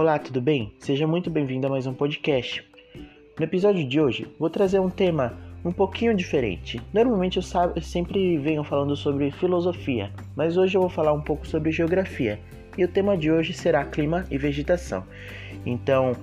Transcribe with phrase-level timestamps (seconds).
[0.00, 0.72] Olá, tudo bem?
[0.78, 2.66] Seja muito bem-vindo a mais um podcast.
[3.38, 6.80] No episódio de hoje, vou trazer um tema um pouquinho diferente.
[6.90, 7.42] Normalmente eu,
[7.82, 12.40] sempre venho falando sobre filosofia, mas hoje eu vou falar um pouco sobre geografia.
[12.78, 15.04] E o tema de hoje será clima e vegetação.
[15.66, 16.16] Então,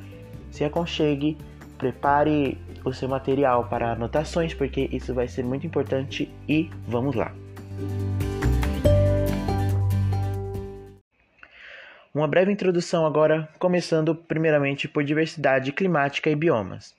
[0.50, 1.38] se aconchegue,
[1.78, 7.32] prepare o seu material para anotações, porque isso vai ser muito importante e vamos lá.
[12.18, 16.96] Uma breve introdução agora, começando primeiramente por diversidade climática e biomas.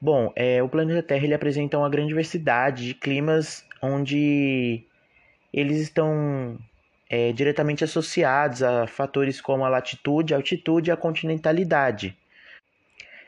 [0.00, 4.84] Bom, é, o planeta Terra ele apresenta uma grande diversidade de climas onde
[5.52, 6.56] eles estão
[7.10, 12.16] é, diretamente associados a fatores como a latitude, a altitude e a continentalidade.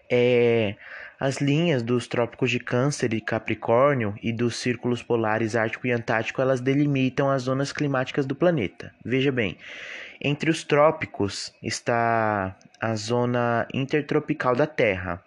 [0.08, 0.76] É,
[1.18, 6.40] as linhas dos trópicos de Câncer e Capricórnio e dos círculos polares Ártico e Antártico,
[6.40, 8.94] elas delimitam as zonas climáticas do planeta.
[9.04, 9.58] Veja bem,
[10.20, 15.22] entre os trópicos está a zona intertropical da Terra,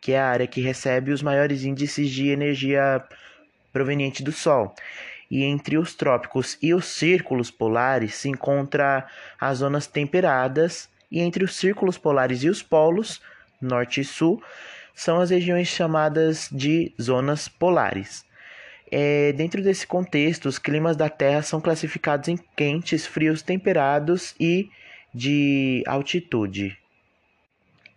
[0.00, 3.02] que é a área que recebe os maiores índices de energia
[3.72, 4.74] proveniente do Sol.
[5.30, 9.06] E entre os trópicos e os círculos polares se encontra
[9.40, 13.20] as zonas temperadas, e entre os círculos polares e os polos,
[13.60, 14.42] norte e sul,
[14.94, 18.24] são as regiões chamadas de zonas polares.
[18.94, 24.68] É, dentro desse contexto, os climas da Terra são classificados em quentes, frios, temperados e
[25.14, 26.76] de altitude.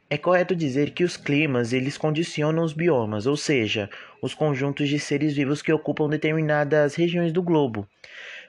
[0.09, 3.89] É correto dizer que os climas eles condicionam os biomas, ou seja,
[4.21, 7.85] os conjuntos de seres vivos que ocupam determinadas regiões do globo.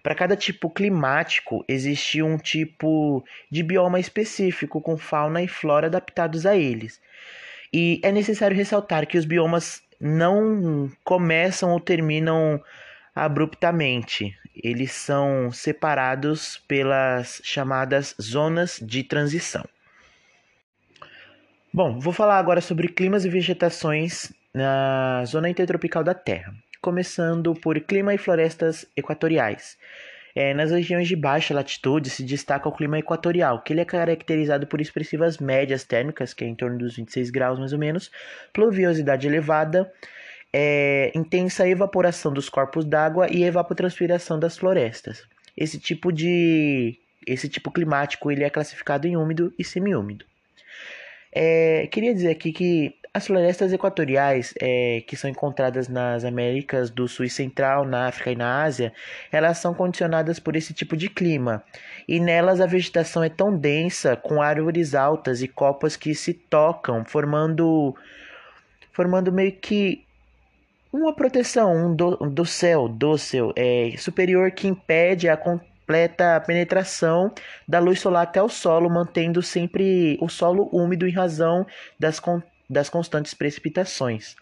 [0.01, 6.47] Para cada tipo climático existe um tipo de bioma específico com fauna e flora adaptados
[6.47, 7.01] a eles.
[7.73, 12.63] E é necessário ressaltar que os biomas não começam ou terminam
[13.15, 14.37] abruptamente.
[14.55, 19.65] Eles são separados pelas chamadas zonas de transição.
[21.73, 27.79] Bom, vou falar agora sobre climas e vegetações na zona intertropical da Terra, começando por
[27.81, 29.77] clima e florestas equatoriais.
[30.39, 34.67] É, nas regiões de baixa latitude se destaca o clima equatorial, que ele é caracterizado
[34.67, 38.11] por expressivas médias térmicas, que é em torno dos 26 graus mais ou menos,
[38.53, 39.91] pluviosidade elevada,
[40.53, 45.27] é, intensa evaporação dos corpos d'água e evapotranspiração das florestas.
[45.57, 50.27] Esse tipo de esse tipo climático ele é classificado em úmido e semiúmido.
[51.33, 57.09] É, queria dizer aqui que as florestas equatoriais, é, que são encontradas nas Américas do
[57.09, 58.93] Sul e Central, na África e na Ásia,
[59.33, 61.65] elas são condicionadas por esse tipo de clima.
[62.07, 67.07] E nelas a vegetação é tão densa, com árvores altas e copas que se tocam,
[67.07, 67.97] formando,
[68.93, 70.05] formando meio que
[70.93, 77.33] uma proteção um do, do céu, do céu é, superior que impede a completa penetração
[77.67, 81.67] da luz solar até o solo, mantendo sempre o solo úmido em razão
[81.99, 82.21] das
[82.69, 84.35] das constantes precipitações.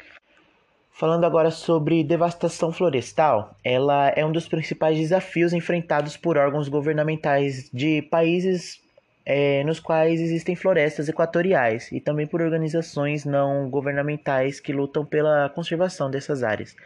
[0.96, 7.68] Falando agora sobre devastação florestal, ela é um dos principais desafios enfrentados por órgãos governamentais
[7.72, 8.80] de países
[9.26, 15.48] é, nos quais existem florestas equatoriais e também por organizações não governamentais que lutam pela
[15.48, 16.76] conservação dessas áreas.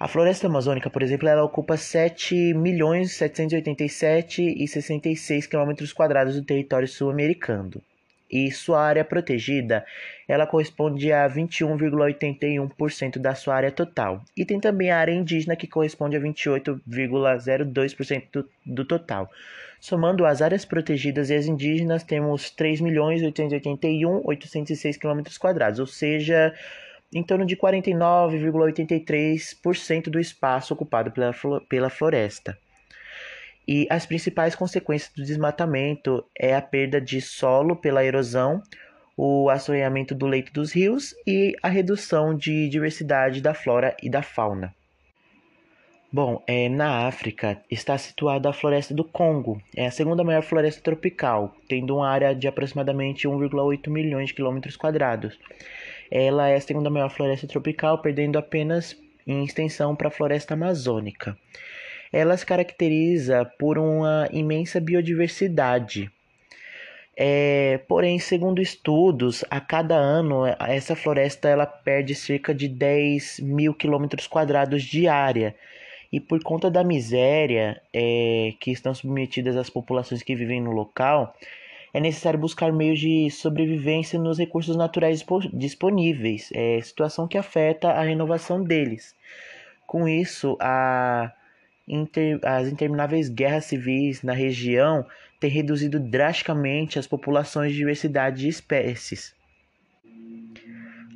[0.00, 6.44] A floresta amazônica, por exemplo, ela ocupa 7 milhões 787 e 66 quilômetros quadrados do
[6.44, 7.70] território sul-americano
[8.30, 9.84] e sua área protegida
[10.28, 14.24] ela corresponde a 21,81% da sua área total.
[14.36, 19.30] E tem também a área indígena que corresponde a 28,02% do, do total.
[19.80, 25.22] Somando as áreas protegidas e as indígenas, temos 3.881.806 km,
[25.78, 26.52] ou seja,
[27.14, 31.32] em torno de 49,83% do espaço ocupado pela,
[31.68, 32.58] pela floresta.
[33.68, 38.62] E as principais consequências do desmatamento é a perda de solo pela erosão,
[39.16, 44.22] o assoreamento do leito dos rios e a redução de diversidade da flora e da
[44.22, 44.72] fauna.
[46.12, 50.80] Bom, é, na África está situada a floresta do Congo, é a segunda maior floresta
[50.80, 55.36] tropical, tendo uma área de aproximadamente 1,8 milhões de quilômetros quadrados.
[56.08, 58.96] Ela é a segunda maior floresta tropical, perdendo apenas
[59.26, 61.36] em extensão para a floresta amazônica
[62.12, 66.10] ela se caracteriza por uma imensa biodiversidade.
[67.18, 73.72] É, porém, segundo estudos, a cada ano essa floresta ela perde cerca de 10 mil
[73.72, 75.54] quilômetros quadrados de área.
[76.12, 81.34] E por conta da miséria é, que estão submetidas as populações que vivem no local,
[81.92, 85.24] é necessário buscar meios de sobrevivência nos recursos naturais
[85.54, 89.14] disponíveis, é, situação que afeta a renovação deles.
[89.86, 91.32] Com isso, a
[91.86, 95.06] inter, as intermináveis guerras civis na região
[95.38, 99.34] têm reduzido drasticamente as populações de diversidade de espécies.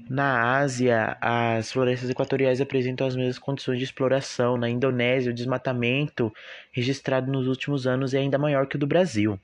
[0.08, 4.56] Na Ásia, as florestas equatoriais apresentam as mesmas condições de exploração.
[4.56, 6.32] Na Indonésia, o desmatamento
[6.72, 9.38] registrado nos últimos anos é ainda maior que o do Brasil.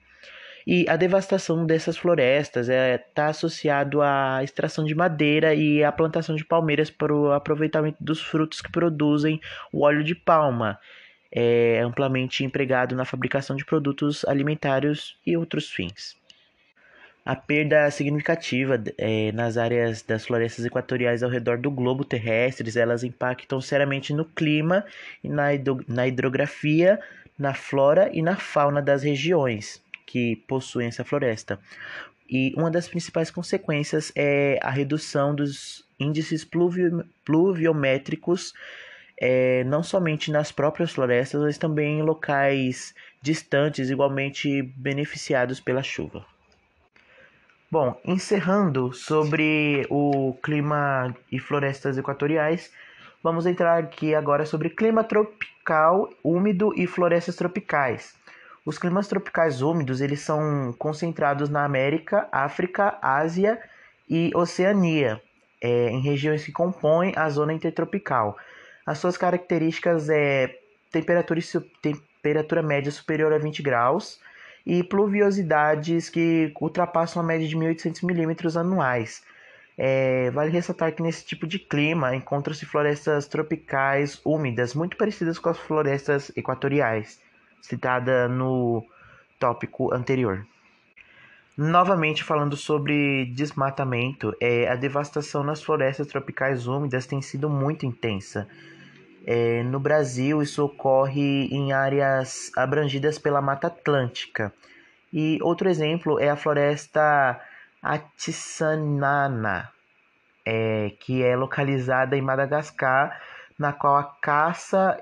[0.69, 5.89] E a devastação dessas florestas está é, tá associado à extração de madeira e à
[5.93, 9.39] plantação de palmeiras para o aproveitamento dos frutos que produzem
[9.71, 10.77] o óleo de palma,
[11.31, 16.15] é amplamente empregado na fabricação de produtos alimentares e outros fins.
[17.25, 23.03] A perda significativa é, nas áreas das florestas equatoriais ao redor do globo terrestre, elas
[23.03, 24.85] impactam seriamente no clima,
[25.21, 25.47] na,
[25.89, 26.97] na hidrografia,
[27.37, 31.59] na flora e na fauna das regiões que possuem essa floresta.
[32.29, 38.53] E uma das principais consequências é a redução dos índices pluvio, pluviométricos,
[39.19, 46.25] é, não somente nas próprias florestas, mas também em locais distantes, igualmente beneficiados pela chuva.
[47.69, 52.71] Bom, encerrando sobre o clima e florestas equatoriais,
[53.21, 58.15] vamos entrar aqui agora sobre clima tropical, úmido e florestas tropicais.
[58.65, 63.59] Os climas tropicais úmidos eles são concentrados na América, África, Ásia
[64.09, 65.21] e Oceania,
[65.61, 68.37] é, em regiões que compõem a zona intertropical.
[68.87, 71.41] As suas características é temperatura,
[71.81, 74.17] temperatura média superior a 20 graus,
[74.65, 79.23] e pluviosidades que ultrapassam a média de 1.800 milímetros anuais.
[79.77, 85.49] É, vale ressaltar que nesse tipo de clima encontram-se florestas tropicais úmidas, muito parecidas com
[85.49, 87.21] as florestas equatoriais,
[87.61, 88.85] citada no
[89.37, 90.45] tópico anterior.
[91.57, 98.47] Novamente falando sobre desmatamento, é, a devastação nas florestas tropicais úmidas tem sido muito intensa.
[99.29, 104.53] É, no Brasil, isso ocorre em áreas abrangidas pela Mata Atlântica.
[105.11, 107.37] E outro exemplo é a floresta
[107.81, 109.69] Atissanana,
[110.45, 113.21] é, que é localizada em Madagascar,
[113.59, 114.97] na qual a caça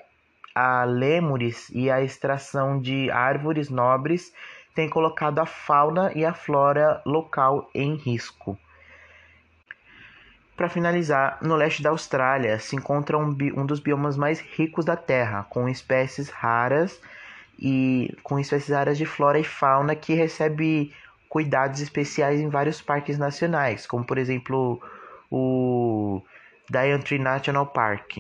[0.56, 4.34] a lêmures e a extração de árvores nobres
[4.74, 8.58] tem colocado a fauna e a flora local em risco.
[10.56, 14.96] Para finalizar, no leste da Austrália se encontra um, um, dos biomas mais ricos da
[14.96, 17.02] Terra, com espécies raras
[17.60, 20.94] e com espécies raras de flora e fauna que recebe
[21.28, 24.82] cuidados especiais em vários parques nacionais, como por exemplo
[25.30, 26.22] o
[26.70, 28.20] Daintree National Park.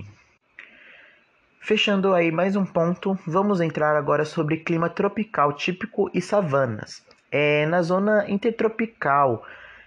[1.61, 7.01] Fechando aí mais um ponto, vamos entrar agora sobre clima tropical típico e savanas.
[7.31, 9.43] É, na zona intertropical,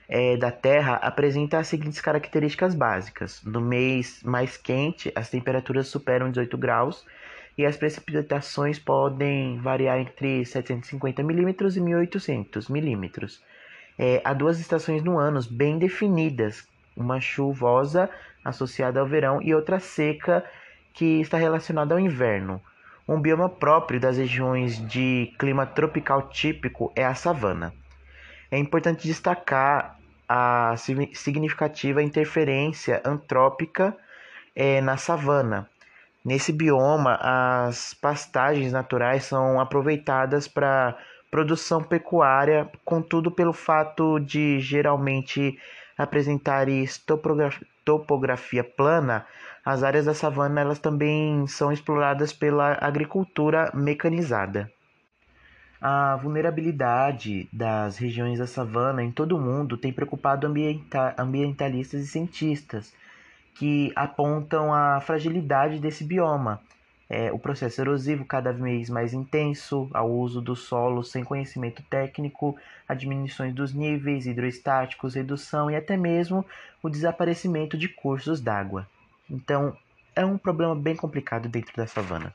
[0.09, 3.43] é, da Terra apresenta as seguintes características básicas.
[3.45, 7.05] No mês mais quente, as temperaturas superam 18 graus
[7.59, 13.43] e as precipitações podem variar entre 750 milímetros e 1800 milímetros.
[13.99, 16.67] É, há duas estações no ano bem definidas,
[16.97, 18.09] uma chuvosa
[18.45, 20.45] associada ao verão e outra seca
[20.95, 22.63] que está relacionada ao inverno.
[23.07, 27.75] Um bioma próprio das regiões de clima tropical típico é a savana.
[28.51, 29.98] É importante destacar
[30.29, 33.97] a significativa interferência antrópica
[34.55, 35.69] é, na savana.
[36.25, 40.97] Nesse bioma, as pastagens naturais são aproveitadas para
[41.31, 45.59] produção pecuária, contudo, pelo fato de geralmente
[45.97, 46.85] apresentarem
[47.85, 49.27] topografia plana,
[49.65, 54.71] as áreas da savana elas também são exploradas pela agricultura mecanizada.
[55.81, 62.07] A vulnerabilidade das regiões da savana em todo o mundo tem preocupado ambienta ambientalistas e
[62.07, 62.93] cientistas,
[63.55, 66.61] que apontam a fragilidade desse bioma,
[67.11, 72.57] é, o processo erosivo cada vez mais intenso, ao uso do solo sem conhecimento técnico,
[72.87, 76.45] a diminuição dos níveis hidroestáticos, redução e até mesmo
[76.83, 78.87] o desaparecimento de cursos d'água.
[79.31, 79.77] Então,
[80.15, 82.35] é um problema bem complicado dentro da savana.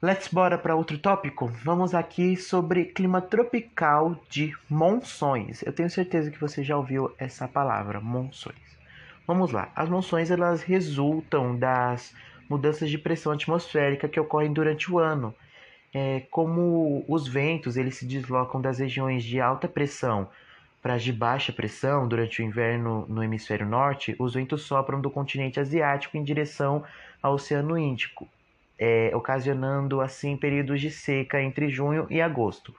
[0.00, 1.48] Let's bora para outro tópico.
[1.64, 5.60] Vamos aqui sobre clima tropical de monções.
[5.62, 8.78] Eu tenho certeza que você já ouviu essa palavra, monções.
[9.26, 9.72] Vamos lá.
[9.74, 12.14] As monções elas resultam das
[12.48, 15.34] mudanças de pressão atmosférica que ocorrem durante o ano.
[15.92, 20.28] É, como os ventos eles se deslocam das regiões de alta pressão
[20.80, 25.10] para as de baixa pressão durante o inverno no hemisfério norte, os ventos sopram do
[25.10, 26.84] continente asiático em direção
[27.20, 28.28] ao Oceano Índico
[28.78, 32.74] é, ocasionando assim períodos de seca entre junho e agosto.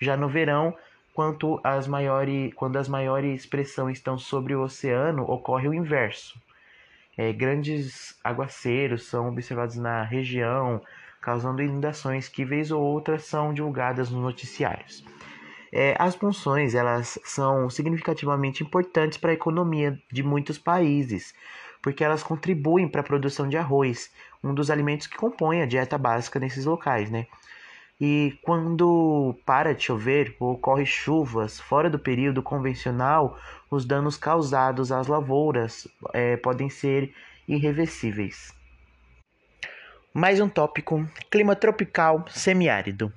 [0.00, 0.76] Já no verão,
[1.12, 6.40] quanto as maiores, quando as maiores pressões estão sobre o oceano, ocorre o inverso.
[7.16, 10.80] É, grandes aguaceiros são observados na região,
[11.20, 15.04] causando inundações que, vez ou outra, são divulgadas nos noticiários.
[15.72, 21.34] É, as monções elas são significativamente importantes para a economia de muitos países,
[21.82, 24.10] porque elas contribuem para a produção de arroz,
[24.42, 27.26] um dos alimentos que compõem a dieta básica nesses locais, né?
[28.00, 33.38] E quando para de chover ou ocorre chuvas fora do período convencional,
[33.70, 37.14] os danos causados às lavouras é, podem ser
[37.46, 38.54] irreversíveis.
[40.14, 43.12] Mais um tópico: clima tropical semiárido.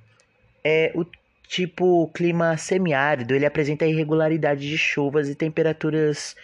[0.64, 1.06] É o
[1.48, 6.36] tipo clima semiárido, ele apresenta irregularidade de chuvas e temperaturas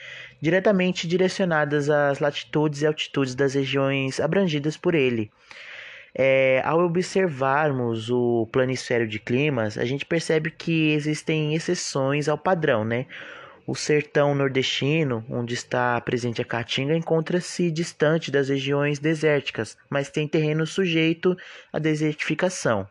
[0.41, 5.31] diretamente direcionadas às latitudes e altitudes das regiões abrangidas por ele.
[6.13, 12.83] É, ao observarmos o planisfério de climas, a gente percebe que existem exceções ao padrão,
[12.83, 13.05] né?
[13.67, 20.27] O sertão nordestino, onde está presente a caatinga, encontra-se distante das regiões desérticas, mas tem
[20.27, 21.37] terreno sujeito
[21.71, 22.87] à desertificação.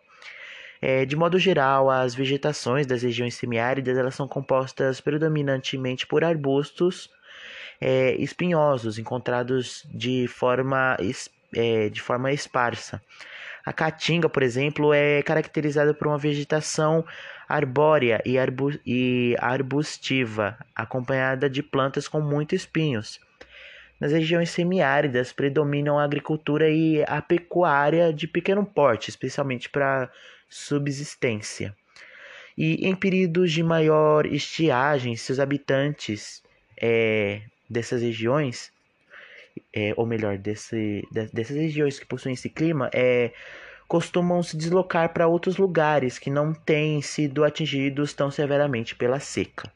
[0.80, 7.10] É, de modo geral, as vegetações das regiões semiáridas elas são compostas predominantemente por arbustos
[7.80, 10.96] é, espinhosos, encontrados de forma,
[11.54, 13.02] é, de forma esparsa.
[13.64, 17.04] A caatinga, por exemplo, é caracterizada por uma vegetação
[17.48, 23.20] arbórea e, arbu e arbustiva, acompanhada de plantas com muitos espinhos.
[24.00, 30.10] Nas regiões semiáridas predominam a agricultura e a pecuária de pequeno porte, especialmente para
[30.48, 31.74] subsistência.
[32.56, 36.42] E em períodos de maior estiagem, seus habitantes
[36.76, 38.72] é, dessas regiões,
[39.72, 43.32] é, ou melhor, desse, dessas regiões que possuem esse clima, é,
[43.86, 49.72] costumam se deslocar para outros lugares que não têm sido atingidos tão severamente pela seca.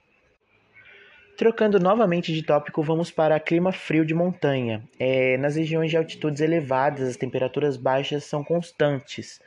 [1.37, 4.83] Trocando novamente de tópico, vamos para clima frio de montanha.
[4.99, 9.41] É, nas regiões de altitudes elevadas, as temperaturas baixas são constantes,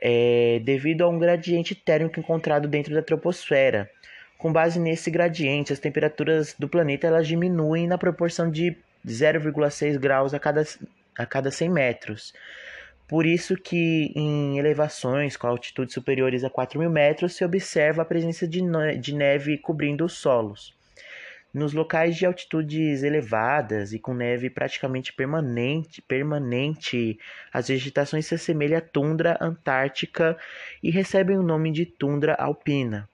[0.00, 3.90] é, devido a um gradiente térmico encontrado dentro da troposfera.
[4.38, 8.76] Com base nesse gradiente, as temperaturas do planeta elas diminuem na proporção de
[9.06, 10.62] 0,6 graus a cada,
[11.16, 12.34] a cada 100 metros.
[13.08, 18.04] Por isso que em elevações com altitudes superiores a 4 mil metros se observa a
[18.04, 18.60] presença de,
[19.00, 20.75] de neve cobrindo os solos.
[21.56, 27.18] Nos locais de altitudes elevadas e com neve praticamente permanente, permanente,
[27.50, 30.36] as vegetações se assemelham à tundra antártica
[30.82, 33.08] e recebem o nome de tundra alpina.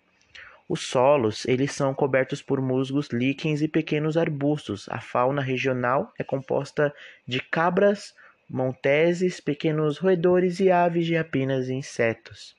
[0.68, 4.88] Os solos, eles são cobertos por musgos, líquens e pequenos arbustos.
[4.88, 6.92] A fauna regional é composta
[7.24, 8.12] de cabras,
[8.50, 12.56] monteses, pequenos roedores e aves de rapinas e insetos.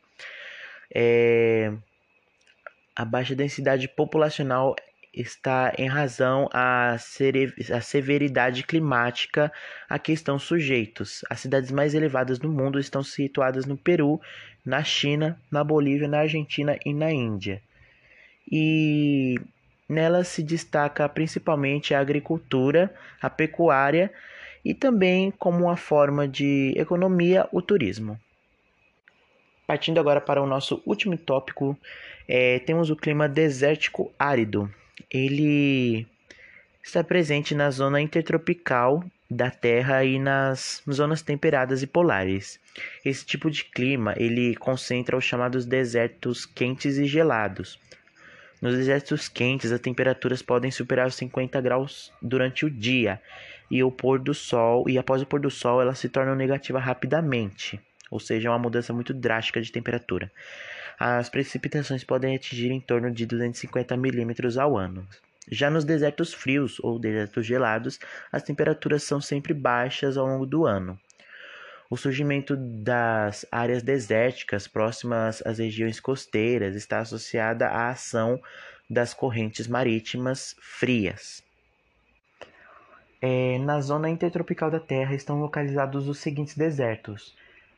[0.95, 1.73] É...
[2.95, 4.77] A baixa densidade populacional
[5.13, 9.51] está em razão à, severidade climática
[9.87, 11.23] a que estão sujeitos.
[11.29, 14.19] As cidades mais elevadas do mundo estão situadas no Peru,
[14.65, 17.61] na China, na Bolívia, na Argentina e na Índia.
[18.51, 19.39] E
[19.87, 24.11] nelas se destaca principalmente a agricultura, a pecuária
[24.65, 28.19] e também como uma forma de economia o turismo.
[29.67, 31.77] Partindo agora para o nosso último tópico,
[32.27, 34.69] é, temos o clima desértico árido
[35.11, 36.07] ele
[36.83, 42.59] está presente na zona intertropical da Terra e nas zonas temperadas e polares.
[43.03, 47.79] Esse tipo de clima ele concentra os chamados desertos quentes e gelados.
[48.61, 53.19] Nos desertos quentes, as temperaturas podem superar os 50 graus durante o dia
[53.69, 56.79] e o pôr do sol e após o pôr do sol ela se torna negativa
[56.79, 60.31] rapidamente, ou seja, é uma mudança muito drástica de temperatura.
[60.99, 65.07] As precipitações podem atingir em torno de 250 milímetros ao ano.
[65.49, 67.99] Já nos desertos frios ou desertos gelados,
[68.31, 70.97] as temperaturas são sempre baixas ao longo do ano.
[71.89, 78.41] O surgimento das áreas desérticas próximas às regiões costeiras está associada à ação
[78.89, 81.43] das correntes marítimas frias.
[83.21, 87.35] É, na zona intertropical da Terra estão localizados os seguintes desertos: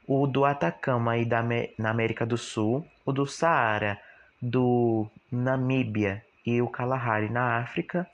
[0.07, 1.43] o do Atacama e da,
[1.77, 4.00] na América do Sul, o do Saara,
[4.41, 8.07] do Namíbia e o Kalahari na África,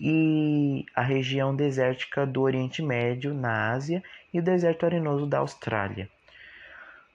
[0.00, 6.08] e a região desértica do Oriente Médio na Ásia e o deserto arenoso da Austrália.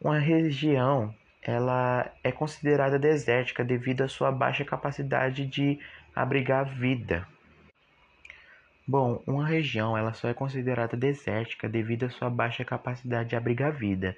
[0.01, 5.79] Uma região ela é considerada desértica devido à sua baixa capacidade de
[6.15, 7.27] abrigar vida.
[8.85, 13.71] Bom, uma região ela só é considerada desértica devido à sua baixa capacidade de abrigar
[13.71, 14.15] vida.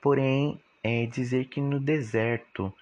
[0.00, 2.72] Porém, é dizer que no deserto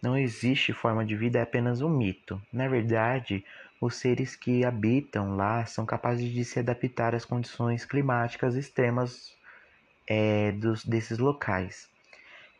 [0.00, 2.40] não existe forma de vida é apenas um mito.
[2.52, 3.44] Na verdade,
[3.80, 9.34] os seres que habitam lá são capazes de se adaptar às condições climáticas extremas
[10.06, 11.88] é, dos, desses locais.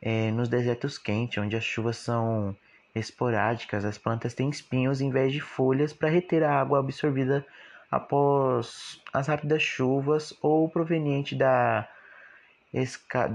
[0.03, 2.57] É, nos desertos quentes, onde as chuvas são
[2.95, 7.47] esporádicas, as plantas têm espinhos em vez de folhas para reter a água absorvida
[7.91, 11.89] após as rápidas chuvas ou proveniente da,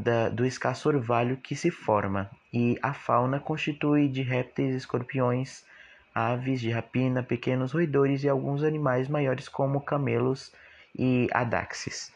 [0.04, 2.30] da, do escasso orvalho que se forma.
[2.52, 5.64] E a fauna constitui de répteis, escorpiões,
[6.14, 10.52] aves de rapina, pequenos roedores e alguns animais maiores como camelos
[10.98, 12.12] e adaxes.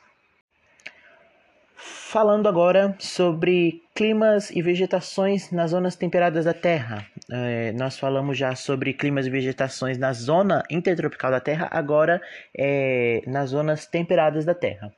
[1.86, 7.06] Falando agora sobre climas e vegetações nas zonas temperadas da Terra.
[7.30, 12.22] É, nós falamos já sobre climas e vegetações na zona intertropical da Terra, agora
[12.58, 14.94] é, nas zonas temperadas da Terra.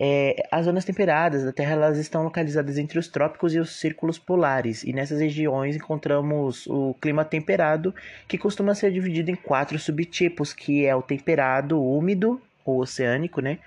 [0.00, 4.18] É, as zonas temperadas da Terra elas estão localizadas entre os trópicos e os círculos
[4.18, 7.94] polares, e nessas regiões encontramos o clima temperado,
[8.26, 13.58] que costuma ser dividido em quatro subtipos, que é o temperado úmido, ou oceânico, né?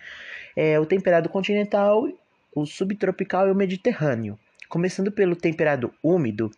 [0.56, 2.06] É, o temperado continental,
[2.54, 4.38] o subtropical e o mediterrâneo.
[4.68, 6.52] Começando pelo temperado úmido,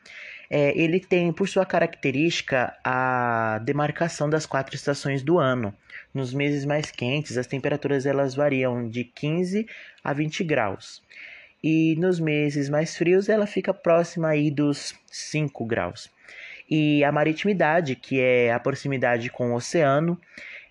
[0.50, 5.74] é, ele tem por sua característica a demarcação das quatro estações do ano.
[6.13, 9.65] Nos meses mais quentes, as temperaturas elas variam de 15
[10.03, 11.01] a 20 graus.
[11.63, 16.10] E nos meses mais frios, ela fica próxima aí dos 5 graus.
[16.69, 20.19] E a maritimidade, que é a proximidade com o oceano,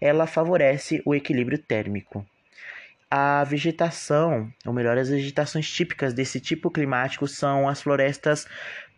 [0.00, 2.26] ela favorece o equilíbrio térmico.
[3.10, 8.46] A vegetação, ou melhor, as vegetações típicas desse tipo climático são as florestas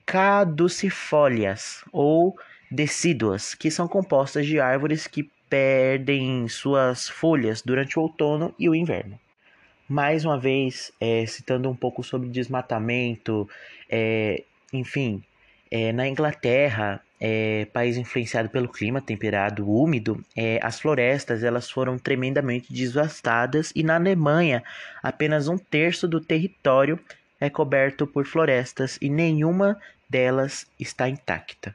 [0.04, 2.37] caducifólias ou
[2.71, 8.75] decíduas, que são compostas de árvores que perdem suas folhas durante o outono e o
[8.75, 9.19] inverno.
[9.88, 13.49] Mais uma vez, é, citando um pouco sobre desmatamento,
[13.90, 14.42] é,
[14.73, 15.23] enfim,
[15.71, 21.97] é, na Inglaterra, é, país influenciado pelo clima temperado úmido, é, as florestas elas foram
[21.97, 24.64] tremendamente devastadas e na Alemanha
[25.00, 26.99] apenas um terço do território
[27.41, 31.73] é coberto por florestas e nenhuma delas está intacta.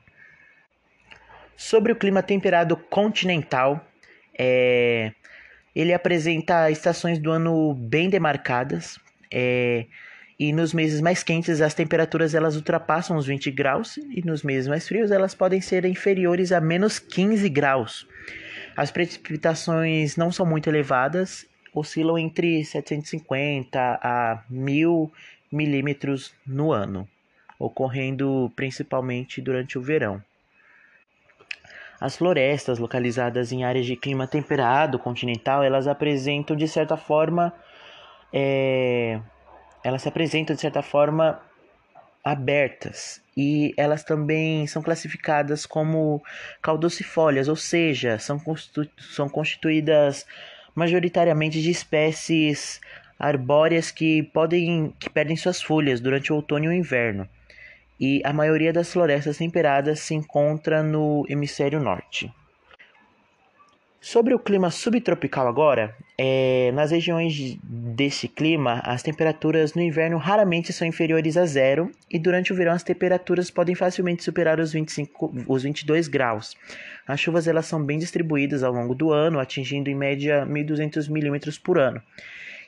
[1.55, 3.87] Sobre o clima temperado continental,
[4.37, 5.13] é,
[5.73, 8.99] ele apresenta estações do ano bem demarcadas.
[9.31, 9.85] É,
[10.39, 14.67] e nos meses mais quentes as temperaturas elas ultrapassam os 20 graus e nos meses
[14.67, 18.07] mais frios elas podem ser inferiores a menos 15 graus.
[18.75, 25.11] As precipitações não são muito elevadas, oscilam entre 750 a 1000
[25.51, 27.07] milímetros no ano,
[27.57, 30.21] ocorrendo principalmente durante o verão.
[31.99, 37.51] As florestas localizadas em áreas de clima temperado continental, elas apresentam de certa forma,
[38.31, 39.19] é,
[39.83, 41.41] elas se apresentam de certa forma
[42.23, 46.21] abertas e elas também são classificadas como
[46.61, 50.25] caudocifólias, ou seja, são, constitu são constituídas
[50.75, 52.81] majoritariamente de espécies
[53.17, 57.27] arbóreas que podem que perdem suas folhas durante o outono e o inverno
[57.99, 62.31] e a maioria das florestas temperadas se encontra no hemisfério norte.
[63.99, 70.71] Sobre o clima subtropical agora, é, nas regiões desse clima, as temperaturas no inverno raramente
[70.71, 75.33] são inferiores a zero e durante o verão as temperaturas podem facilmente superar os, 25,
[75.47, 76.55] os 22 graus.
[77.07, 81.57] As chuvas elas são bem distribuídas ao longo do ano, atingindo em média 1.200 milímetros
[81.57, 82.01] por ano.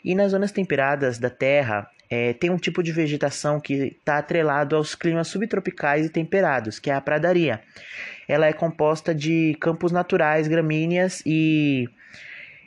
[0.03, 4.75] E nas zonas temperadas da Terra, é, tem um tipo de vegetação que está atrelado
[4.75, 7.61] aos climas subtropicais e temperados, que é a pradaria.
[8.29, 11.89] Ela é composta de campos naturais, gramíneas e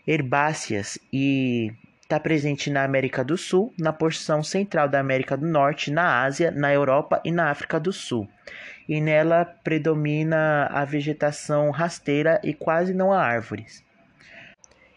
[0.05, 5.93] herbáceas e está presente na América do Sul, na porção central da América do Norte,
[5.93, 8.29] na Ásia, na Europa e na África do Sul.
[8.89, 13.85] E nela predomina a vegetação rasteira e quase não há árvores.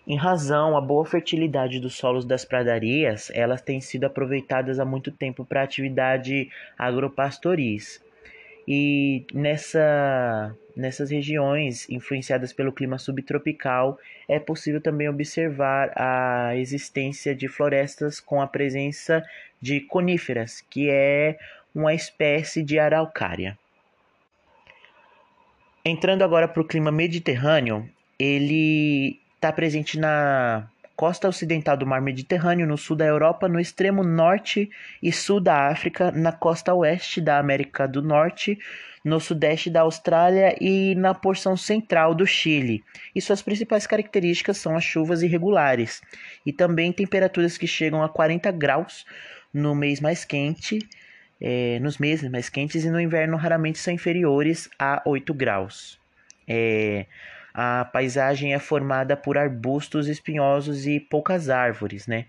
[0.07, 5.11] Em razão à boa fertilidade dos solos das pradarias, elas têm sido aproveitadas há muito
[5.11, 8.03] tempo para atividade agropastoris.
[8.67, 17.47] E nessa, nessas regiões influenciadas pelo clima subtropical, é possível também observar a existência de
[17.47, 19.23] florestas com a presença
[19.61, 21.37] de coníferas, que é
[21.73, 23.57] uma espécie de araucária.
[25.83, 32.65] Entrando agora para o clima mediterrâneo, ele Está presente na costa ocidental do Mar Mediterrâneo,
[32.65, 34.69] no sul da Europa, no extremo norte
[35.01, 38.57] e sul da África, na costa oeste da América do Norte,
[39.03, 42.83] no sudeste da Austrália e na porção central do Chile.
[43.13, 46.01] E suas principais características são as chuvas irregulares
[46.45, 49.05] e também temperaturas que chegam a 40 graus
[49.53, 50.79] no mês mais quente,
[51.39, 55.99] é, nos meses mais quentes e no inverno raramente são inferiores a 8 graus.
[56.47, 57.05] É,
[57.55, 62.25] a paisagem é formada por arbustos espinhosos e poucas árvores, né?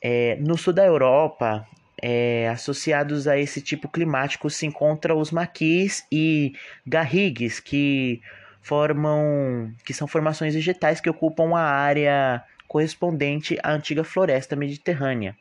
[0.00, 1.66] É, no sul da Europa,
[2.00, 6.54] é, associados a esse tipo climático se encontram os maquis e
[6.86, 8.22] garrigues, que
[8.62, 15.36] formam, que são formações vegetais que ocupam a área correspondente à antiga floresta mediterrânea.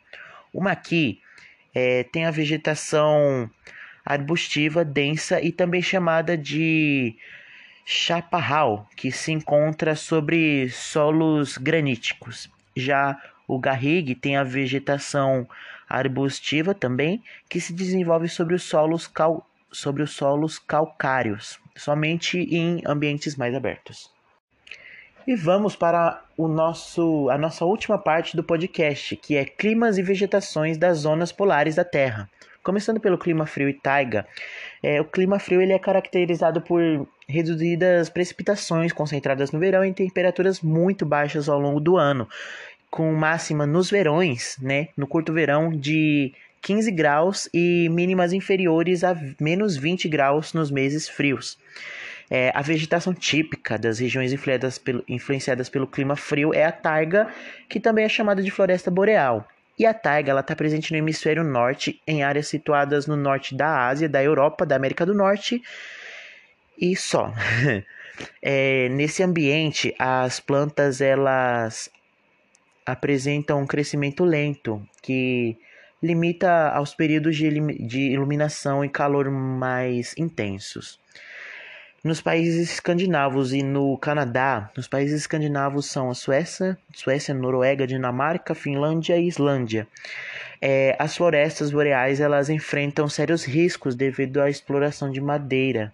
[0.52, 1.22] O maqui
[1.76, 3.48] é, tem a vegetação
[4.04, 7.16] arbustiva densa e também chamada de
[7.86, 12.50] chaparral, que se encontra sobre solos graníticos.
[12.76, 13.16] Já
[13.48, 15.48] o garrigue tem a vegetação
[15.88, 19.48] arbustiva também, que se desenvolve sobre os solos, cal...
[19.72, 24.10] sobre os solos calcários, somente em ambientes mais abertos.
[25.28, 30.04] E vamos para o nosso, a nossa última parte do podcast, que é climas e
[30.04, 32.30] vegetações das zonas polares da Terra.
[32.66, 34.26] Começando pelo clima frio e taiga,
[34.82, 40.62] é, o clima frio ele é caracterizado por reduzidas precipitações concentradas no verão e temperaturas
[40.62, 42.28] muito baixas ao longo do ano,
[42.90, 49.16] com máxima nos verões, né, no curto verão, de 15 graus e mínimas inferiores a
[49.40, 51.60] menos 20 graus nos meses frios.
[52.32, 57.32] É, a vegetação típica das regiões influenciadas pelo, influenciadas pelo clima frio é a taiga,
[57.70, 59.48] que também é chamada de floresta boreal.
[59.78, 64.08] E a taiga está presente no hemisfério norte, em áreas situadas no norte da Ásia,
[64.08, 65.62] da Europa, da América do Norte
[66.78, 67.34] e só.
[68.42, 71.90] é, nesse ambiente, as plantas elas
[72.86, 75.58] apresentam um crescimento lento que
[76.02, 77.50] limita aos períodos de,
[77.86, 81.00] de iluminação e calor mais intensos.
[82.06, 88.54] Nos países escandinavos e no Canadá, nos países escandinavos são a Suécia, Suécia, Noruega, Dinamarca,
[88.54, 89.88] Finlândia e Islândia.
[90.62, 95.92] É, as florestas boreais elas enfrentam sérios riscos devido à exploração de madeira.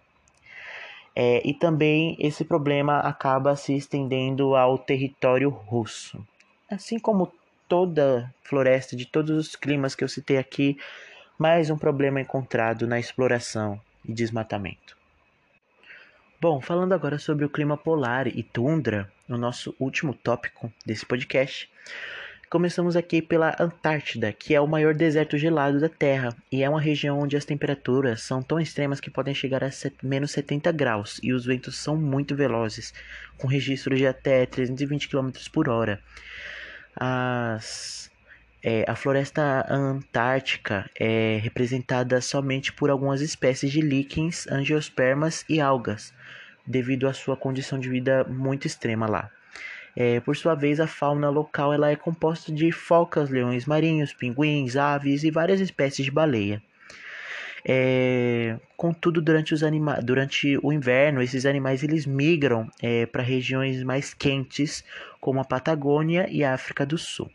[1.16, 6.22] É, e também esse problema acaba se estendendo ao território russo.
[6.70, 7.32] Assim como
[7.70, 10.78] toda floresta de todos os climas que eu citei aqui,
[11.40, 15.00] mais um problema encontrado na exploração e desmatamento.
[16.42, 21.70] Bom, falando agora sobre o clima polar e tundra, no nosso último tópico desse podcast,
[22.50, 26.82] Começamos aqui pela Antártida, que é o maior deserto gelado da Terra e é uma
[26.82, 29.70] região onde as temperaturas são tão extremas que podem chegar a
[30.04, 32.94] menos 70 graus e os ventos são muito velozes,
[33.38, 36.02] com registros de até 320 km por hora.
[36.94, 38.11] As,
[38.64, 46.14] é, a floresta antártica é representada somente por algumas espécies de líquens, angiospermas e algas,
[46.66, 49.32] devido à sua condição de vida muito extrema lá.
[49.96, 54.76] É, por sua vez, a fauna local ela é composta de focas, leões marinhos, pinguins,
[54.76, 56.62] aves e várias espécies de baleia.
[57.66, 63.84] É, contudo, durante, os anima durante o inverno, esses animais eles migram é, para regiões
[63.84, 64.84] mais quentes,
[65.20, 67.30] como a Patagônia e a África do Sul.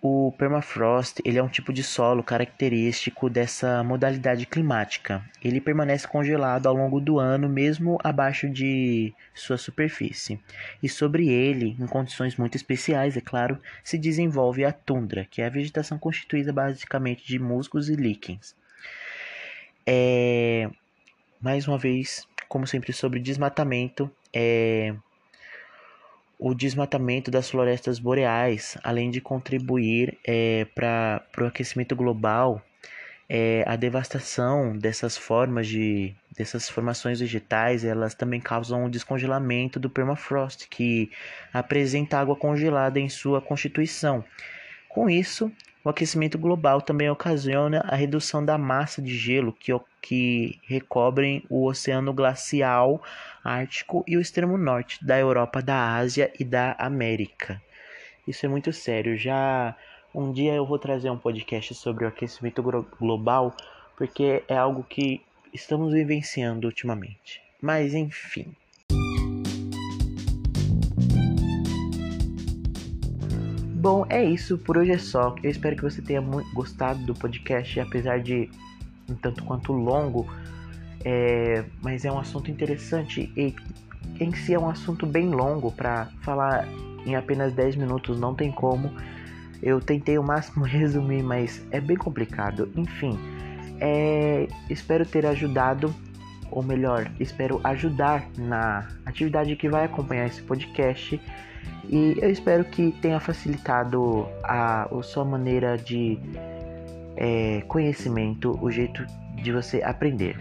[0.00, 5.24] O permafrost ele é um tipo de solo característico dessa modalidade climática.
[5.42, 10.40] Ele permanece congelado ao longo do ano, mesmo abaixo de sua superfície.
[10.80, 15.46] E sobre ele, em condições muito especiais, é claro, se desenvolve a tundra, que é
[15.46, 18.54] a vegetação constituída basicamente de musgos e líquens.
[19.84, 20.70] É...
[21.40, 24.94] Mais uma vez, como sempre, sobre desmatamento, é
[26.38, 32.62] o desmatamento das florestas boreais, além de contribuir é, para o aquecimento global,
[33.28, 39.90] é, a devastação dessas formas de dessas formações vegetais, elas também causam o descongelamento do
[39.90, 41.10] permafrost, que
[41.52, 44.24] apresenta água congelada em sua constituição.
[44.88, 45.52] Com isso,
[45.84, 49.72] o aquecimento global também ocasiona a redução da massa de gelo que,
[50.02, 53.02] que recobrem o oceano glacial
[53.44, 57.62] ártico e o extremo norte da Europa, da Ásia e da América.
[58.26, 59.16] Isso é muito sério.
[59.16, 59.74] Já
[60.14, 62.62] um dia eu vou trazer um podcast sobre o aquecimento
[62.98, 63.54] global,
[63.96, 65.22] porque é algo que
[65.54, 67.40] estamos vivenciando ultimamente.
[67.62, 68.54] Mas enfim.
[73.78, 75.36] Bom, é isso, por hoje é só.
[75.40, 76.20] Eu espero que você tenha
[76.52, 78.50] gostado do podcast, apesar de
[79.08, 80.26] um tanto quanto longo,
[81.04, 83.54] é, mas é um assunto interessante e
[84.18, 86.66] em si é um assunto bem longo para falar
[87.06, 88.92] em apenas 10 minutos, não tem como.
[89.62, 92.68] Eu tentei o máximo resumir, mas é bem complicado.
[92.74, 93.16] Enfim,
[93.80, 95.94] é, espero ter ajudado,
[96.50, 101.20] ou melhor, espero ajudar na atividade que vai acompanhar esse podcast
[101.88, 106.18] e eu espero que tenha facilitado a, a sua maneira de
[107.16, 109.04] é, conhecimento, o jeito
[109.42, 110.38] de você aprender.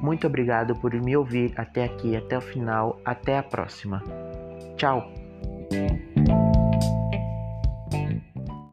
[0.00, 2.98] Muito obrigado por me ouvir até aqui, até o final.
[3.04, 4.02] Até a próxima.
[4.76, 5.12] Tchau!